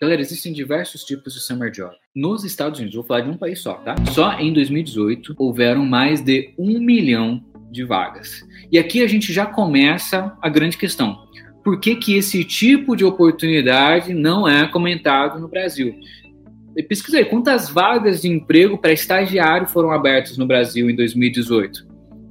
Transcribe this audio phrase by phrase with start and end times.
[0.00, 1.94] Galera, existem diversos tipos de summer job.
[2.14, 3.94] Nos Estados Unidos, vou falar de um país só, tá?
[4.12, 8.44] Só em 2018 houveram mais de um milhão de vagas.
[8.72, 11.28] E aqui a gente já começa a grande questão.
[11.62, 15.94] Por que, que esse tipo de oportunidade não é comentado no Brasil?
[16.88, 21.86] Pesquisei quantas vagas de emprego para estagiário foram abertas no Brasil em 2018.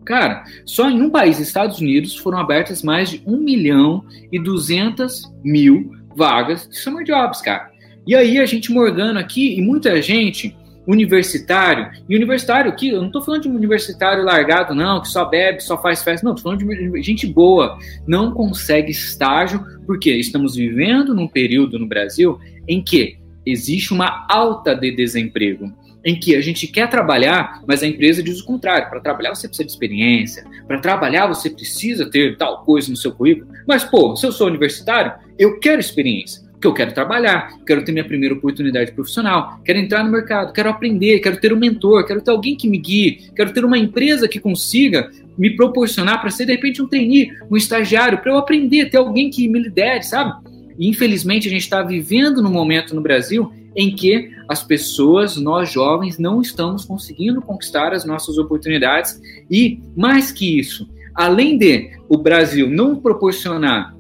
[0.06, 5.34] Cara, só em um país, Estados Unidos, foram abertas mais de 1 milhão e 200
[5.42, 7.72] mil vagas de summer jobs, cara.
[8.06, 13.10] E aí a gente morgando aqui, e muita gente, universitário, e universitário aqui, eu não
[13.10, 16.42] tô falando de um universitário largado, não, que só bebe, só faz festa, não, tô
[16.42, 22.38] falando de gente boa, não consegue estágio, porque estamos vivendo num período no Brasil
[22.68, 27.88] em que existe uma alta de desemprego em que a gente quer trabalhar, mas a
[27.88, 28.90] empresa diz o contrário.
[28.90, 33.12] Para trabalhar você precisa de experiência, para trabalhar você precisa ter tal coisa no seu
[33.12, 33.48] currículo.
[33.68, 37.92] Mas, pô, se eu sou universitário, eu quero experiência, porque eu quero trabalhar, quero ter
[37.92, 42.22] minha primeira oportunidade profissional, quero entrar no mercado, quero aprender, quero ter um mentor, quero
[42.22, 46.46] ter alguém que me guie, quero ter uma empresa que consiga me proporcionar para ser,
[46.46, 50.34] de repente, um trainee, um estagiário, para eu aprender, ter alguém que me lidere, sabe?
[50.78, 55.72] E, infelizmente, a gente está vivendo num momento no Brasil em que as pessoas, nós
[55.72, 59.20] jovens, não estamos conseguindo conquistar as nossas oportunidades.
[59.50, 63.96] E, mais que isso, além de o Brasil não proporcionar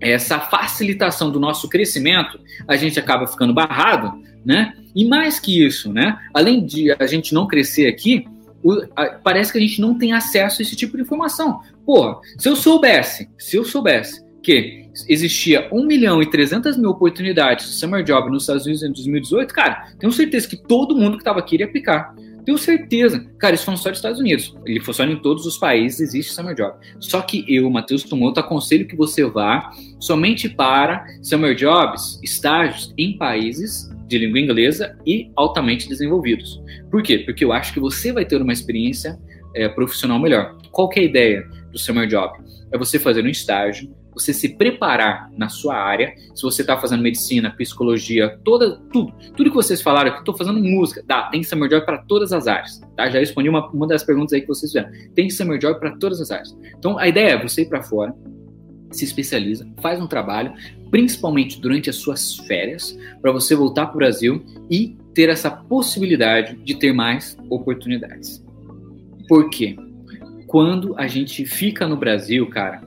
[0.00, 4.12] essa facilitação do nosso crescimento, a gente acaba ficando barrado,
[4.44, 4.74] né?
[4.94, 6.18] E mais que isso, né?
[6.32, 8.26] Além de a gente não crescer aqui,
[9.22, 11.60] parece que a gente não tem acesso a esse tipo de informação.
[11.84, 17.66] Pô, se eu soubesse, se eu soubesse que existia 1 milhão e 300 mil oportunidades
[17.66, 21.22] de summer job nos Estados Unidos em 2018, cara, tenho certeza que todo mundo que
[21.22, 22.14] estava aqui iria aplicar.
[22.44, 23.26] Tenho certeza.
[23.38, 24.54] Cara, isso foi só dos Estados Unidos.
[24.66, 26.76] Ele funciona em todos os países, existe Summer Job.
[27.00, 33.16] Só que eu, Matheus Tumoto, aconselho que você vá somente para Summer Jobs, estágios em
[33.16, 36.62] países de língua inglesa e altamente desenvolvidos.
[36.90, 37.20] Por quê?
[37.20, 39.18] Porque eu acho que você vai ter uma experiência
[39.54, 40.58] é, profissional melhor.
[40.70, 42.38] Qual é a ideia do Summer Job?
[42.70, 46.14] É você fazer um estágio você se preparar na sua área.
[46.34, 50.62] Se você está fazendo medicina, psicologia, toda, tudo, tudo que vocês falaram que estou fazendo
[50.62, 52.80] música, dá, tem Summer Job para todas as áreas.
[52.96, 53.10] Tá?
[53.10, 54.90] Já respondi uma, uma das perguntas aí que vocês fizeram.
[55.14, 56.56] Tem Summer Job para todas as áreas.
[56.78, 58.14] Então a ideia é você ir para fora,
[58.90, 60.52] se especializa, faz um trabalho,
[60.90, 66.56] principalmente durante as suas férias, para você voltar para o Brasil e ter essa possibilidade
[66.56, 68.44] de ter mais oportunidades.
[69.28, 69.76] Por quê?
[70.46, 72.82] Quando a gente fica no Brasil, cara,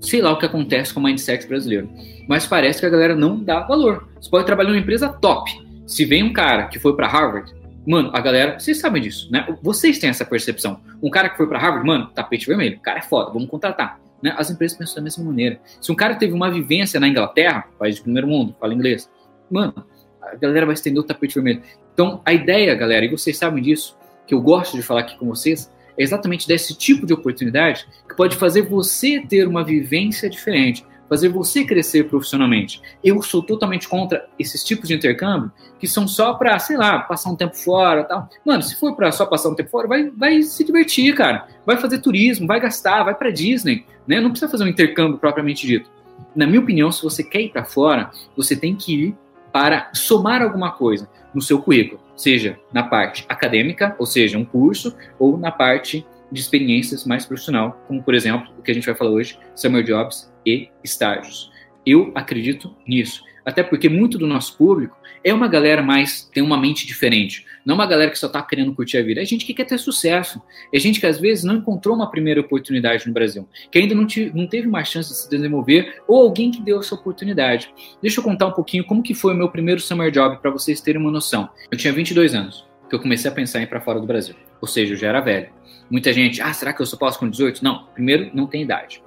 [0.00, 1.88] sei lá o que acontece com o mindset brasileiro.
[2.28, 4.08] Mas parece que a galera não dá valor.
[4.20, 5.50] Você pode trabalhar numa empresa top.
[5.86, 7.52] Se vem um cara que foi para Harvard,
[7.86, 9.46] mano, a galera, vocês sabem disso, né?
[9.62, 10.80] Vocês têm essa percepção.
[11.02, 13.98] Um cara que foi para Harvard, mano, tapete vermelho, o cara é foda, vamos contratar.
[14.22, 14.34] Né?
[14.36, 15.60] As empresas pensam da mesma maneira.
[15.80, 19.10] Se um cara teve uma vivência na Inglaterra, país de primeiro mundo, fala inglês,
[19.50, 19.74] mano,
[20.20, 21.62] a galera vai estender o tapete vermelho.
[21.94, 25.26] Então, a ideia, galera, e vocês sabem disso, que eu gosto de falar aqui com
[25.26, 30.86] vocês, é exatamente desse tipo de oportunidade que pode fazer você ter uma vivência diferente,
[31.08, 32.80] fazer você crescer profissionalmente.
[33.02, 37.30] Eu sou totalmente contra esses tipos de intercâmbio que são só para, sei lá, passar
[37.30, 38.28] um tempo fora, tal.
[38.44, 41.48] Mano, se for para só passar um tempo fora, vai, vai se divertir, cara.
[41.64, 44.20] Vai fazer turismo, vai gastar, vai para Disney, né?
[44.20, 45.90] Não precisa fazer um intercâmbio propriamente dito.
[46.34, 49.16] Na minha opinião, se você quer ir para fora, você tem que ir
[49.52, 54.96] para somar alguma coisa no seu currículo, seja na parte acadêmica, ou seja, um curso,
[55.18, 58.94] ou na parte de experiências mais profissional, como por exemplo o que a gente vai
[58.94, 61.50] falar hoje, summer jobs e estágios.
[61.86, 63.22] Eu acredito nisso.
[63.48, 64.94] Até porque muito do nosso público
[65.24, 67.46] é uma galera mais, tem uma mente diferente.
[67.64, 69.22] Não uma galera que só está querendo curtir a vida.
[69.22, 70.42] É gente que quer ter sucesso.
[70.70, 73.48] É gente que às vezes não encontrou uma primeira oportunidade no Brasil.
[73.72, 76.02] Que ainda não, te, não teve uma chance de se desenvolver.
[76.06, 77.72] Ou alguém que deu essa oportunidade.
[78.02, 80.82] Deixa eu contar um pouquinho como que foi o meu primeiro summer job para vocês
[80.82, 81.48] terem uma noção.
[81.70, 84.34] Eu tinha 22 anos que eu comecei a pensar em ir para fora do Brasil.
[84.60, 85.50] Ou seja, eu já era velho.
[85.90, 87.64] Muita gente, ah, será que eu só posso com 18?
[87.64, 89.02] Não, primeiro, não tem idade.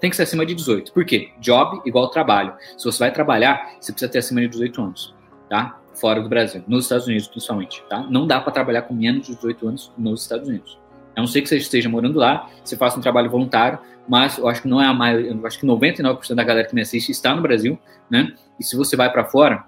[0.00, 0.92] Tem que ser acima de 18.
[0.92, 1.30] Por quê?
[1.40, 2.54] Job igual trabalho.
[2.78, 5.14] Se você vai trabalhar, você precisa ter acima de 18 anos,
[5.48, 5.80] tá?
[5.94, 8.06] Fora do Brasil, nos Estados Unidos principalmente, tá?
[8.08, 10.78] Não dá para trabalhar com menos de 18 anos nos Estados Unidos.
[11.16, 14.48] A não ser que você esteja morando lá, você faça um trabalho voluntário, mas eu
[14.48, 17.10] acho que não é a maioria, eu acho que 99% da galera que me assiste
[17.10, 17.78] está no Brasil,
[18.08, 18.32] né?
[18.58, 19.64] E se você vai para fora,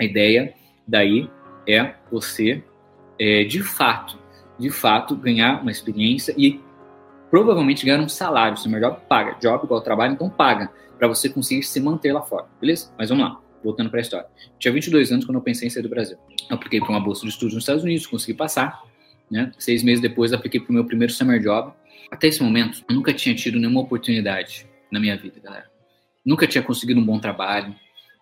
[0.00, 0.54] a ideia
[0.88, 1.30] daí
[1.68, 2.64] é você,
[3.22, 4.18] é, de fato,
[4.58, 6.60] de fato ganhar uma experiência e
[7.30, 8.56] provavelmente ganhar um salário.
[8.56, 12.22] Se o job paga, job igual trabalho, então paga para você conseguir se manter lá
[12.22, 12.92] fora, beleza?
[12.98, 14.26] Mas vamos lá, voltando para a história.
[14.58, 16.18] Tinha 22 anos quando eu pensei em sair do Brasil.
[16.50, 18.82] Eu apliquei para uma bolsa de estudos nos Estados Unidos, consegui passar.
[19.30, 19.52] Né?
[19.56, 21.72] Seis meses depois, apliquei para o meu primeiro summer job.
[22.10, 25.70] Até esse momento, eu nunca tinha tido nenhuma oportunidade na minha vida, galera.
[26.26, 27.72] Nunca tinha conseguido um bom trabalho,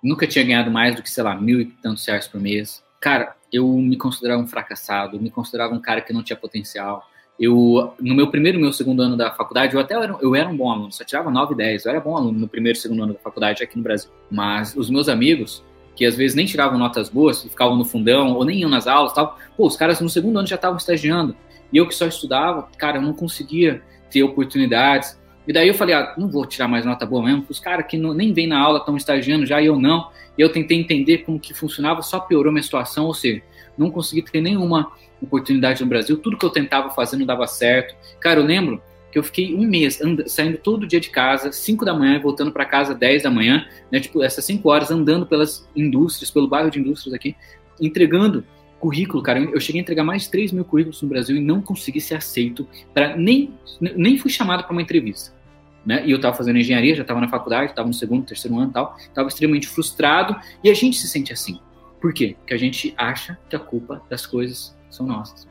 [0.04, 2.84] nunca tinha ganhado mais do que, sei lá, mil e tantos reais por mês.
[3.00, 7.08] Cara, eu me considerava um fracassado, me considerava um cara que não tinha potencial.
[7.38, 10.46] Eu, no meu primeiro e meu segundo ano da faculdade, eu até era, eu era
[10.46, 12.80] um bom aluno, só tirava 9 e 10, eu era bom aluno no primeiro e
[12.80, 14.10] segundo ano da faculdade aqui no Brasil.
[14.30, 15.64] Mas os meus amigos,
[15.96, 19.14] que às vezes nem tiravam notas boas, ficavam no fundão, ou nem iam nas aulas
[19.14, 21.34] tal, pô, os caras no segundo ano já estavam estagiando.
[21.72, 25.18] E eu que só estudava, cara, eu não conseguia ter oportunidades.
[25.50, 27.98] E daí eu falei, ah, não vou tirar mais nota boa mesmo, os caras que
[27.98, 30.08] não, nem vêm na aula estão estagiando já e eu não.
[30.38, 33.42] E eu tentei entender como que funcionava, só piorou minha situação, ou seja,
[33.76, 37.96] não consegui ter nenhuma oportunidade no Brasil, tudo que eu tentava fazer não dava certo.
[38.20, 38.80] Cara, eu lembro
[39.10, 39.98] que eu fiquei um mês
[40.28, 43.66] saindo todo dia de casa, 5 da manhã, e voltando para casa 10 da manhã,
[43.90, 47.34] né, tipo, essas 5 horas andando pelas indústrias, pelo bairro de indústrias aqui,
[47.80, 48.44] entregando
[48.78, 49.40] currículo, cara.
[49.40, 52.14] Eu cheguei a entregar mais de 3 mil currículos no Brasil e não consegui ser
[52.14, 55.39] aceito para nem nem fui chamado para uma entrevista.
[55.84, 56.04] Né?
[56.06, 58.72] E eu estava fazendo engenharia, já estava na faculdade, estava no segundo, terceiro ano e
[58.72, 61.58] tal, estava extremamente frustrado e a gente se sente assim.
[62.00, 62.36] Por quê?
[62.38, 65.48] Porque a gente acha que a culpa das coisas são nossas.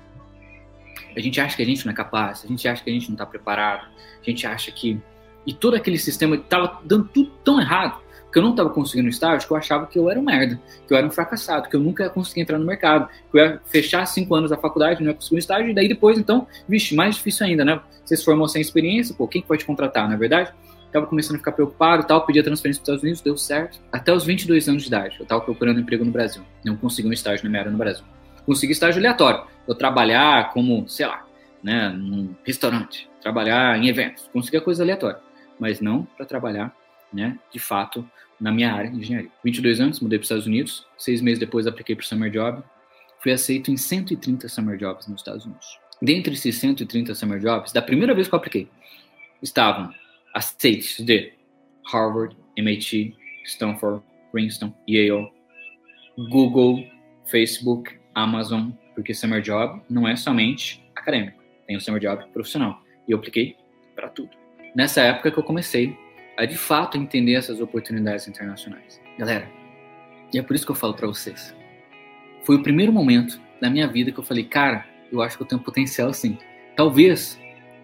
[1.16, 3.08] A gente acha que a gente não é capaz, a gente acha que a gente
[3.08, 3.88] não está preparado,
[4.22, 5.00] a gente acha que.
[5.46, 8.00] E todo aquele sistema estava dando tudo tão errado
[8.32, 10.94] que eu não estava conseguindo estágio, que eu achava que eu era um merda, que
[10.94, 13.62] eu era um fracassado, que eu nunca ia conseguir entrar no mercado, que eu ia
[13.66, 16.96] fechar cinco anos da faculdade, não ia conseguir um estágio, e daí depois, então, vixe,
[16.96, 17.80] mais difícil ainda, né?
[18.06, 20.54] Você se formou sem experiência, pô, quem te contratar, não é verdade?
[20.92, 23.80] Tava começando a ficar preocupado tal, pedi a transferência para os Estados Unidos, deu certo.
[23.92, 26.42] Até os 22 anos de idade, eu estava procurando emprego no Brasil.
[26.66, 28.04] Não consegui um estágio na minha área no Brasil.
[28.46, 29.44] Consegui estágio aleatório.
[29.68, 31.24] Eu trabalhar como, sei lá,
[31.64, 34.28] né, num restaurante, trabalhar em eventos.
[34.34, 35.20] Consegui a coisa aleatória.
[35.60, 36.74] Mas não para trabalhar,
[37.12, 38.10] né, de fato,
[38.40, 39.32] na minha área de engenharia.
[39.44, 40.88] 22 anos, mudei para os Estados Unidos.
[40.98, 42.64] Seis meses depois, apliquei para o Summer Job.
[43.22, 45.80] Fui aceito em 130 Summer Jobs nos Estados Unidos.
[46.02, 48.70] Dentre esses 130 Summer Jobs, da primeira vez que eu apliquei,
[49.42, 49.94] estavam
[50.34, 51.34] aceites de
[51.92, 53.16] Harvard, MIT,
[53.46, 54.02] Stanford,
[54.32, 55.30] Princeton, Yale,
[56.30, 56.86] Google,
[57.26, 62.82] Facebook, Amazon, porque Summer Job não é somente acadêmico, tem o Summer Job profissional.
[63.08, 63.56] E eu apliquei
[63.96, 64.30] para tudo.
[64.76, 65.98] Nessa época que eu comecei
[66.40, 69.02] a de fato entender essas oportunidades internacionais.
[69.18, 69.52] Galera,
[70.34, 71.54] e é por isso que eu falo para vocês.
[72.46, 75.48] Foi o primeiro momento da minha vida que eu falei, cara, eu acho que eu
[75.48, 76.38] tenho potencial sim.
[76.78, 77.38] Talvez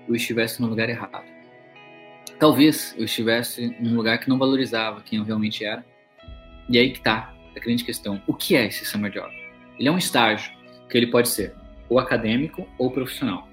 [0.08, 1.26] eu estivesse no lugar errado.
[2.40, 5.86] Talvez eu estivesse num lugar que não valorizava quem eu realmente era.
[6.70, 8.24] E aí que tá a grande questão.
[8.26, 9.30] O que é esse summer job?
[9.78, 10.50] Ele é um estágio
[10.90, 11.54] que ele pode ser
[11.90, 13.50] ou acadêmico ou profissional.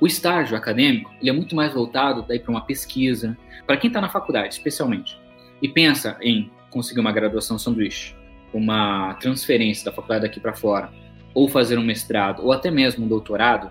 [0.00, 4.00] O estágio acadêmico ele é muito mais voltado daí para uma pesquisa, para quem está
[4.00, 5.18] na faculdade, especialmente,
[5.62, 8.14] e pensa em conseguir uma graduação sanduíche,
[8.52, 10.90] uma transferência da faculdade daqui para fora,
[11.32, 13.70] ou fazer um mestrado, ou até mesmo um doutorado,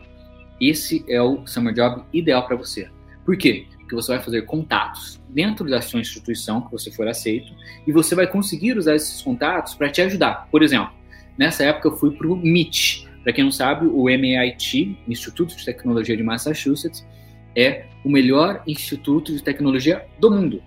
[0.60, 2.90] esse é o summer job ideal para você.
[3.26, 3.68] Por quê?
[3.78, 7.54] Porque você vai fazer contatos dentro da sua instituição que você for aceito
[7.86, 10.48] e você vai conseguir usar esses contatos para te ajudar.
[10.50, 10.94] Por exemplo,
[11.38, 15.66] nessa época eu fui para o MIT, para quem não sabe, o MIT, Instituto de
[15.66, 17.04] Tecnologia de Massachusetts,
[17.56, 20.62] é o melhor instituto de tecnologia do mundo.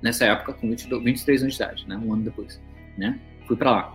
[0.00, 1.96] Nessa época, com 22, 23 anos de idade, né?
[1.96, 2.62] um ano depois.
[2.96, 3.18] Né?
[3.48, 3.94] Fui para lá.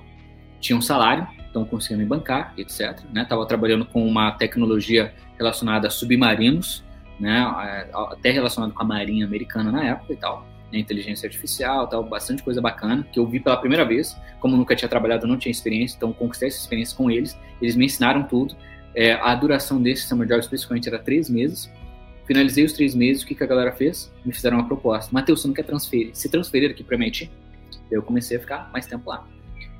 [0.59, 2.99] Tinha um salário, então conseguia me bancar, etc.
[3.13, 3.23] Né?
[3.23, 6.83] Tava trabalhando com uma tecnologia relacionada a submarinos,
[7.17, 7.39] né?
[8.11, 12.43] até relacionado com a marinha americana na época e tal né, inteligência artificial, tal, bastante
[12.43, 14.15] coisa bacana, que eu vi pela primeira vez.
[14.39, 17.37] Como nunca tinha trabalhado, não tinha experiência, então conquistei essa experiência com eles.
[17.61, 18.55] Eles me ensinaram tudo.
[18.95, 21.71] É, a duração desse Summer Job especificamente era três meses.
[22.25, 24.11] Finalizei os três meses, o que, que a galera fez?
[24.25, 25.09] Me fizeram uma proposta.
[25.13, 26.09] Matheus, você não quer transferir?
[26.13, 27.31] Se transferir aqui para MIT?
[27.89, 29.25] Eu comecei a ficar mais tempo lá.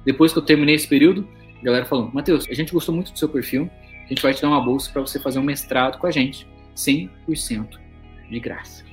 [0.06, 1.28] Depois que eu terminei esse período,
[1.62, 3.70] a galera falou: Matheus, a gente gostou muito do seu perfil,
[4.06, 6.48] a gente vai te dar uma bolsa para você fazer um mestrado com a gente,
[6.76, 7.78] 100%
[8.30, 8.86] de graça.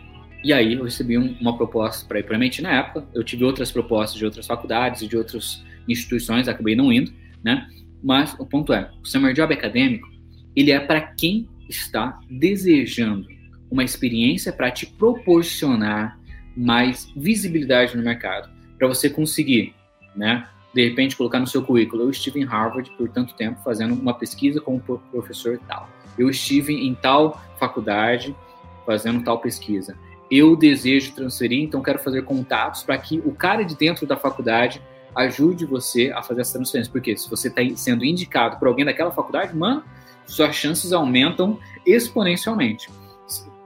[0.44, 3.08] E aí eu recebi um, uma proposta para ir para MIT na época.
[3.14, 7.10] Eu tive outras propostas de outras faculdades e de outras instituições, acabei não indo,
[7.42, 7.66] né?
[8.02, 10.06] Mas o ponto é, o Summer Job acadêmico,
[10.54, 13.26] ele é para quem está desejando
[13.70, 16.20] uma experiência para te proporcionar
[16.54, 19.74] mais visibilidade no mercado, para você conseguir,
[20.14, 20.46] né?
[20.74, 24.12] De repente colocar no seu currículo, eu estive em Harvard por tanto tempo fazendo uma
[24.12, 24.78] pesquisa como
[25.10, 25.88] professor tal.
[26.18, 28.36] Eu estive em tal faculdade
[28.84, 29.96] fazendo tal pesquisa
[30.31, 34.81] eu desejo transferir, então quero fazer contatos para que o cara de dentro da faculdade
[35.14, 36.93] ajude você a fazer essa transferência.
[36.93, 39.85] Porque se você está sendo indicado por alguém daquela faculdade, mano,
[40.26, 42.88] suas chances aumentam exponencialmente.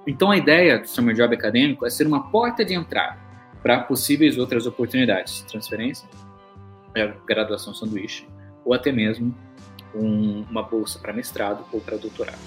[0.06, 3.18] Então a ideia do Summer Job Acadêmico é ser uma porta de entrada
[3.62, 6.08] para possíveis outras oportunidades, transferência,
[6.94, 8.26] é, graduação sanduíche,
[8.64, 9.34] ou até mesmo
[9.94, 12.38] um, uma bolsa para mestrado ou para doutorado.